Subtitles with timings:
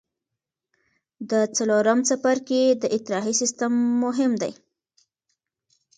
[1.29, 3.73] د څلورم څپرکي د اطراحي سیستم
[4.03, 4.53] مهم دی.